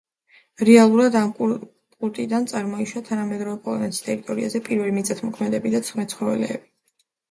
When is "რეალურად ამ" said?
0.69-1.29